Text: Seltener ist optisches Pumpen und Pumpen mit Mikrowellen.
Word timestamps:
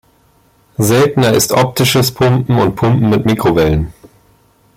Seltener 0.79 1.31
ist 1.33 1.51
optisches 1.51 2.11
Pumpen 2.11 2.57
und 2.57 2.75
Pumpen 2.75 3.11
mit 3.11 3.27
Mikrowellen. 3.27 3.93